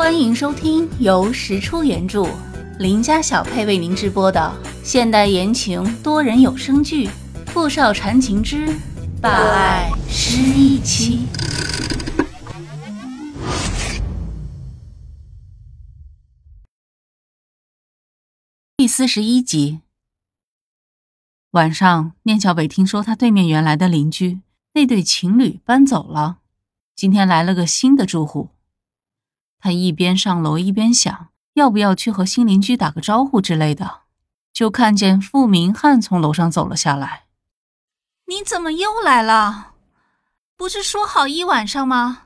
[0.00, 2.26] 欢迎收听由石出原著、
[2.78, 4.50] 林家小配为您直播的
[4.82, 7.06] 现代言情多人有声剧
[7.48, 8.66] 《富少缠情之
[9.20, 11.26] 霸爱失忆妻》
[18.78, 19.80] 第四十一集。
[21.50, 24.40] 晚上，念小北听说他对面原来的邻居
[24.72, 26.38] 那对情侣搬走了，
[26.96, 28.48] 今天来了个新的住户。
[29.60, 34.00] 他一边上楼一边想，要不要去和新邻居打个招呼之类的，
[34.52, 37.26] 就看见傅明翰从楼上走了下来。
[38.26, 39.74] 你怎么又来了？
[40.56, 42.22] 不是说好一晚上吗？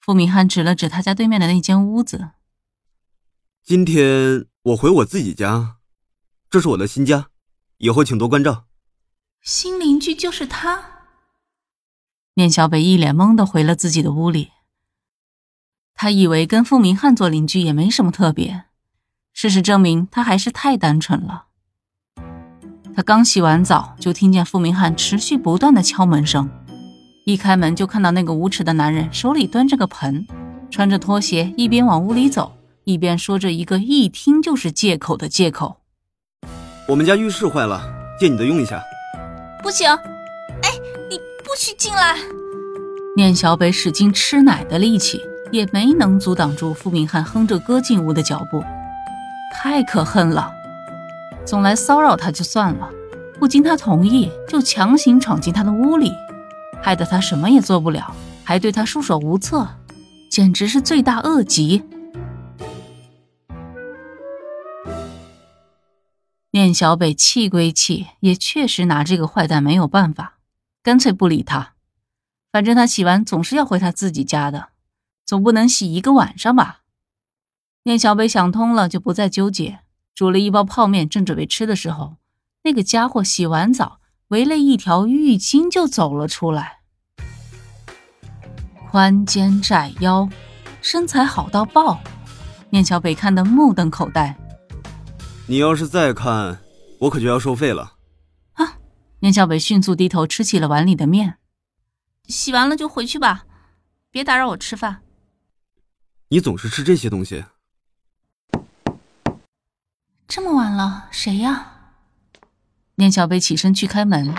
[0.00, 2.30] 傅明翰指了指他家对面的那间屋子。
[3.64, 5.76] 今天我回我自己家，
[6.50, 7.28] 这是我的新家，
[7.78, 8.66] 以后请多关照。
[9.40, 11.06] 新邻居就是他。
[12.34, 14.52] 念小北一脸懵的回了自己的屋里。
[15.94, 18.64] 他以为跟傅明翰做邻居也没什么特别，
[19.32, 21.44] 事实证明他还是太单纯了。
[22.94, 26.48] 他刚洗完澡，就听见傅明翰持续不断的敲门声，
[27.24, 30.26] 一开门就看到那个无耻的男人手里端着个盆，
[30.70, 35.78] 穿着拖鞋，一边往屋里走，一边说着一个一听就是借口的借口
[36.86, 37.82] ：“我们家浴室坏了，
[38.20, 38.82] 借你的用一下。”
[39.62, 40.70] 不行，哎，
[41.08, 42.16] 你不许进来！
[43.16, 45.20] 念小北使劲吃奶的力气。
[45.54, 48.64] 也没能阻挡住傅明翰哼着歌进屋的脚步，
[49.54, 50.52] 太可恨了！
[51.46, 52.90] 总来骚扰他就算了，
[53.38, 56.10] 不经他同意就强行闯进他的屋里，
[56.82, 59.64] 害得他什么也做不了，还对他束手无策，
[60.28, 61.84] 简直是罪大恶极。
[66.50, 70.38] 念小北气归气，也确实拿这个坏蛋没有办法，
[70.82, 71.74] 干脆不理他。
[72.50, 74.73] 反正他洗完总是要回他自己家的。
[75.26, 76.80] 总不能洗一个晚上吧？
[77.84, 79.80] 念小北想通了，就不再纠结，
[80.14, 82.16] 煮了一包泡面，正准备吃的时候，
[82.62, 86.80] 那个家伙洗完澡，围了一条浴巾就走了出来，
[88.90, 90.28] 宽肩窄腰，
[90.80, 92.00] 身材好到爆。
[92.70, 94.36] 念小北看得目瞪口呆。
[95.46, 96.58] 你要是再看，
[97.00, 97.94] 我可就要收费了。
[98.54, 98.78] 啊！
[99.20, 101.36] 念小北迅速低头吃起了碗里的面，
[102.26, 103.44] 洗完了就回去吧，
[104.10, 105.02] 别打扰我吃饭。
[106.28, 107.44] 你总是吃这些东西。
[110.26, 111.72] 这么晚了，谁呀？
[112.96, 114.34] 念小贝起身去开门，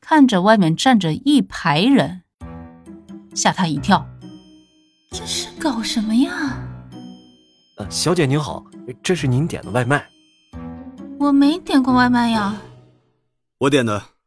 [0.00, 2.22] 看着外面站着一排人，
[3.34, 4.06] 吓他一跳。
[5.10, 6.30] 这是搞什么呀？
[7.78, 8.64] 呃，小姐您好，
[9.02, 10.06] 这是您点的外卖。
[11.18, 12.54] 我没点过外卖呀。
[13.58, 14.17] 我点的。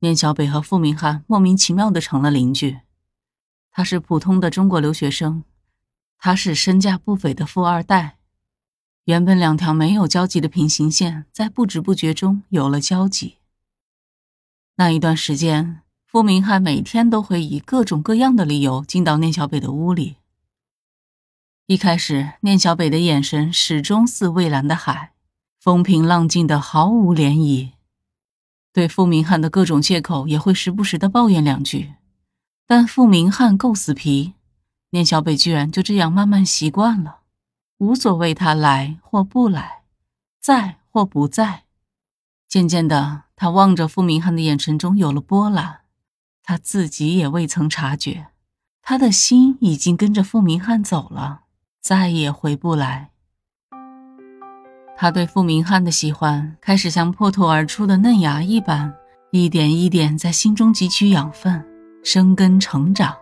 [0.00, 2.80] 念小北和傅明翰莫名其妙的成了邻居。
[3.70, 5.44] 他是普通的中国留学生，
[6.18, 8.18] 他是身价不菲的富二代。
[9.04, 13.36] 原本两条没有交集的平行线，在不知不觉中有了交集。
[14.76, 20.16] 那一段时间，傅明翰每天都会以各种各样的理由进到念小北的屋里。
[21.66, 25.12] 一开始，念小北的眼神始终似蔚蓝的海，
[25.60, 27.72] 风平浪静的，毫无涟漪。
[28.72, 31.94] 对傅明翰的各种借口，也会时不时的抱怨两句，
[32.66, 34.34] 但傅明翰够死皮，
[34.90, 37.20] 念小北居然就这样慢慢习惯了，
[37.78, 39.82] 无所谓他来或不来，
[40.40, 41.64] 在或不在。
[42.48, 45.80] 渐渐的，他望着傅明翰的眼神中有了波澜，
[46.42, 48.28] 他自己也未曾察觉，
[48.82, 51.42] 他的心已经跟着傅明翰走了，
[51.80, 53.10] 再也回不来。
[55.00, 58.92] 他对傅明翰的喜欢开始像破土而出的嫩芽一般，
[59.30, 61.64] 一点一点在心中汲取养分，
[62.04, 63.14] 生根成长。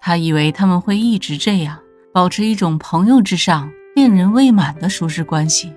[0.00, 1.78] 他以为他们会一直这样，
[2.12, 5.72] 保持一种朋友之上、恋人未满的舒适关系。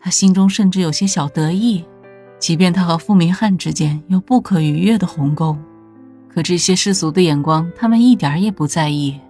[0.00, 1.84] 他心中甚至有些小得意，
[2.38, 5.54] 即便他和傅明翰之间有不可逾越的鸿沟，
[6.32, 9.20] 可这些世俗的眼光，他们一点也不在意。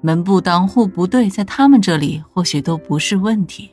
[0.00, 3.70] 门不当户不对，在他们这里或许都不是问题。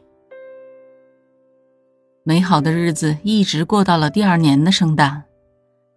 [2.28, 5.24] 美好的日子一直过到了第二年的圣诞，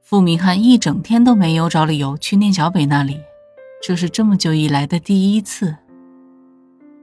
[0.01, 3.21] 傅明翰一整天都没有找理由去念小北那里，
[3.83, 5.75] 这是这么久以来的第一次。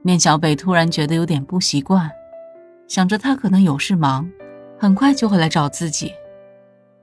[0.00, 2.10] 念小北突然觉得有点不习惯，
[2.86, 4.26] 想着他可能有事忙，
[4.78, 6.10] 很快就会来找自己，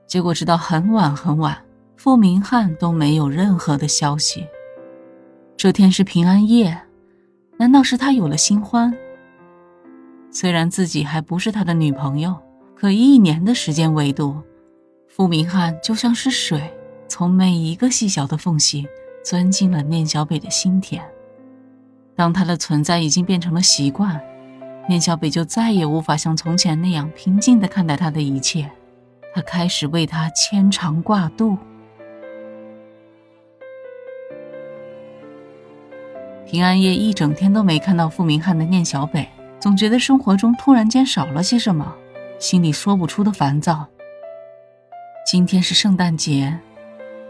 [0.08, 1.56] 结果直到很晚很晚，
[1.96, 4.44] 傅明翰都没有任何的消息。
[5.56, 6.76] 这天是平安夜，
[7.56, 8.92] 难道是他有了新欢？
[10.38, 12.36] 虽然自己还不是他的女朋友，
[12.74, 14.42] 可一年的时间维度，
[15.08, 16.60] 傅明翰就像是水，
[17.08, 18.86] 从每一个细小的缝隙
[19.24, 21.02] 钻进了念小北的心田。
[22.14, 24.20] 当他的存在已经变成了习惯，
[24.86, 28.70] 念小北就再也无法像从前那样平静地看待他的一切。
[29.34, 31.56] 他开始为他牵肠挂肚。
[36.44, 39.26] 平安夜一整天都没看到傅明翰的念小北，
[39.58, 41.94] 总觉得生活中突然间少了些什么，
[42.38, 43.86] 心里说不出的烦躁。
[45.26, 46.56] 今天是圣诞节，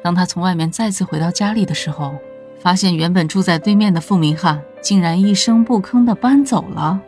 [0.02, 2.14] 当他从外面再次回到家里的时候，
[2.60, 7.00] 发现原本住在对面的付明翰竟然一声不吭的搬走了。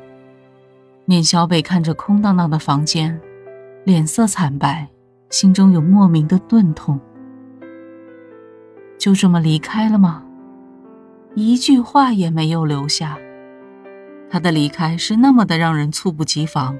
[1.05, 3.21] 念小北看着空荡荡的房间，
[3.85, 4.89] 脸色惨白，
[5.31, 6.99] 心中有莫名的钝痛。
[8.99, 10.23] 就这么离开了吗？
[11.35, 13.19] 一句话也没有留下。
[14.31, 16.79] 他的离开是那么的让人猝不及防。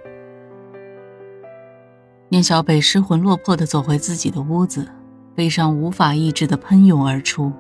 [2.29, 4.87] 念小北失魂落魄的走回自己的屋子，
[5.35, 7.53] 悲伤无法抑制的喷涌而出。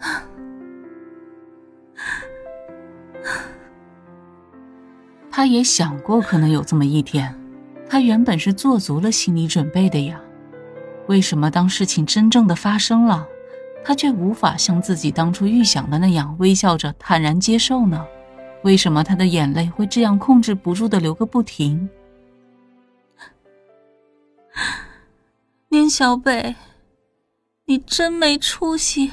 [5.30, 7.34] 他也想过可能有这么一天，
[7.88, 10.20] 他原本是做足了心理准备的呀。
[11.08, 13.26] 为什么当事情真正的发生了？
[13.84, 18.02] 他却无法像自己当初预想的那样微笑着坦然接受呢？
[18.64, 21.86] 为什么他的眼泪会这样控制不住的流个不停？
[25.68, 26.56] 宁小北，
[27.66, 29.12] 你真没出息！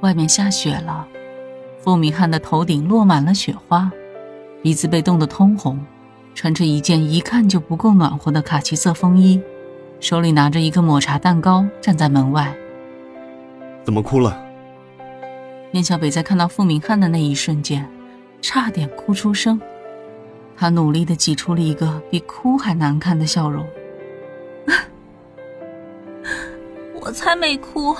[0.00, 1.06] 外面下雪了，
[1.82, 3.92] 傅明翰的头顶落满了雪花，
[4.64, 5.78] 鼻子被冻得通红，
[6.34, 9.38] 穿着一件一看就不够暖和的卡其色风衣，
[10.00, 12.50] 手里拿着一个抹茶蛋糕，站在门外。
[13.84, 14.42] 怎么哭了？
[15.72, 17.86] 燕小北在看到傅明翰的那一瞬间，
[18.40, 19.60] 差点哭出声。
[20.56, 23.66] 他努力的挤出了一个比哭还难看的笑容。
[27.02, 27.94] 我才没哭。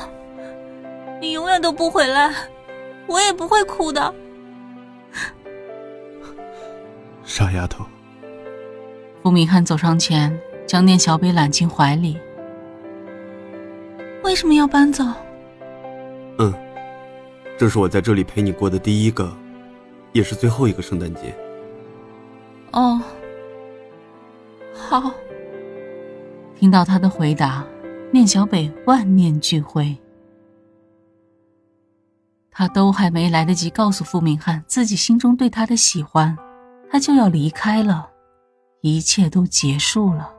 [1.21, 2.33] 你永远都不回来，
[3.07, 4.15] 我也不会哭的。
[7.35, 7.85] 傻丫头。
[9.21, 10.33] 傅明翰走上前，
[10.69, 12.17] 将念小北揽进怀里。
[14.23, 15.03] 为什么要搬走？
[16.39, 16.55] 嗯，
[17.59, 19.37] 这是我在这里陪你过的第一个，
[20.13, 21.35] 也是最后一个圣诞节。
[22.71, 23.03] 哦，
[24.73, 25.11] 好。
[26.55, 27.67] 听到他的回答，
[28.13, 29.93] 念小北万念俱灰。
[32.53, 36.39] 他都还没来得及告诉傅明翰自己心中对他的喜欢，
[36.95, 38.09] 他就要离开了，
[38.81, 40.33] 一切都结束了。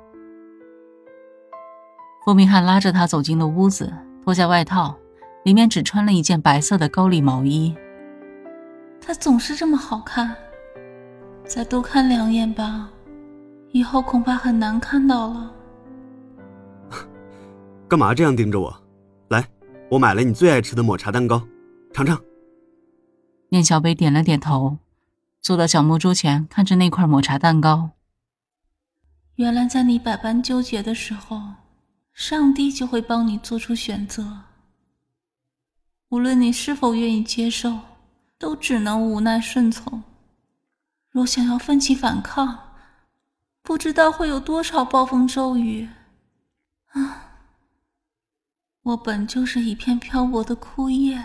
[2.23, 3.93] 傅明翰拉着他走进了屋子，
[4.23, 4.97] 脱下外套，
[5.43, 7.75] 里面只穿了一件白色的高领毛衣。
[9.01, 10.33] 他总是这么好看，
[11.43, 12.89] 再多看两眼吧，
[13.71, 15.51] 以后恐怕很难看到了。
[17.89, 18.73] 干嘛这样盯着我？
[19.27, 19.45] 来，
[19.91, 21.45] 我买了你最爱吃的抹茶蛋糕。
[21.91, 22.17] 尝尝。
[23.49, 24.77] 念小北点了点头，
[25.45, 27.91] 坐到小木桌前，看着那块抹茶蛋糕。
[29.35, 31.39] 原来在你百般纠结的时候，
[32.13, 34.39] 上帝就会帮你做出选择。
[36.09, 37.77] 无论你是否愿意接受，
[38.39, 40.01] 都只能无奈顺从。
[41.11, 42.71] 若想要奋起反抗，
[43.61, 45.87] 不知道会有多少暴风骤雨。
[46.93, 47.33] 啊，
[48.81, 51.23] 我本就是一片漂泊的枯叶。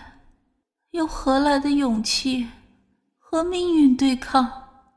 [0.91, 2.49] 又何来的勇气
[3.31, 4.91] 和命运对抗？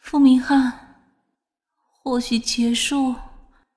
[0.00, 1.00] 傅明翰，
[2.02, 3.14] 或许结束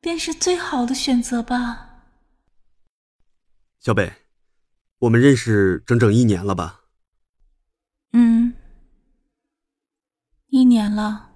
[0.01, 2.04] 便是最好的选择吧。
[3.80, 4.12] 小北，
[5.00, 6.82] 我们认识整整一年了吧？
[8.12, 8.54] 嗯，
[10.48, 11.30] 一年了。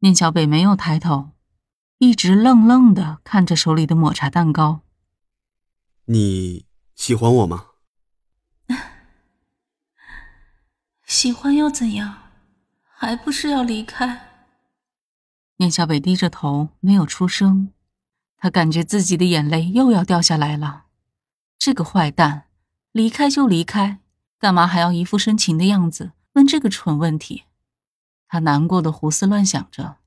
[0.00, 1.30] 念小北没有抬头，
[1.98, 4.80] 一直愣愣的看着手里的抹茶蛋糕。
[6.06, 7.66] 你喜欢我吗？
[11.06, 12.14] 喜欢又怎样？
[12.92, 14.22] 还不是要离开？
[15.58, 17.70] 念小北低着头，没有出声。
[18.36, 20.86] 他感觉自己的眼泪又要掉下来了。
[21.58, 22.46] 这个坏蛋，
[22.90, 24.00] 离开就离开，
[24.40, 27.44] 干嘛还要一副深情的样子问这个蠢问题？
[28.26, 29.98] 他难过的胡思乱想着，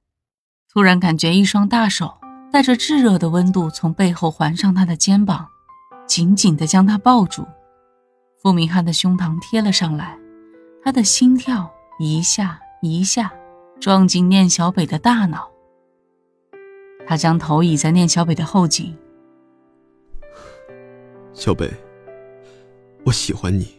[0.70, 2.18] 突然感觉一双大手
[2.51, 5.48] 带着炙热的温度从背后环上他的肩膀，
[6.06, 7.48] 紧紧的将他抱住。
[8.41, 10.20] 傅明翰的胸膛贴了上来。
[10.89, 13.31] 他的心跳一下一下
[13.79, 15.48] 撞进念小北的大脑，
[17.05, 18.98] 他将头倚在念小北的后颈。
[21.31, 21.72] 小北，
[23.05, 23.78] 我喜欢你。